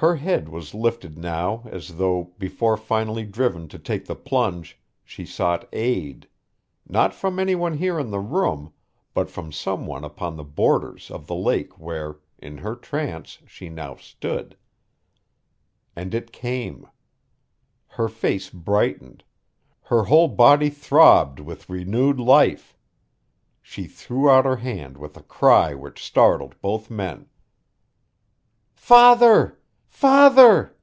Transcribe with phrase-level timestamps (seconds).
[0.00, 5.26] Her head was lifted now as though, before finally driven to take the plunge, she
[5.26, 6.28] sought aid
[6.88, 8.72] not from anyone here in the room,
[9.12, 13.96] but from someone upon the borders of the lake where, in her trance, she now
[13.96, 14.56] stood.
[15.96, 16.86] And it came.
[17.88, 19.24] Her face brightened
[19.82, 22.78] her whole body throbbed with renewed life.
[23.60, 27.26] She threw out her hand with a cry which startled both men.
[28.76, 29.56] "Father!
[29.90, 30.76] Father!"